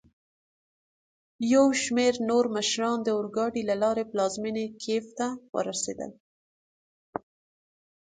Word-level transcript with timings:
یوشمیرنورمشران 1.53 2.97
داورګاډي 3.05 3.61
له 3.69 3.75
لاري 3.83 4.03
پلازمېني 4.11 4.65
کېف 4.83 5.05
ته 5.17 5.27
ورسېدل. 5.55 6.11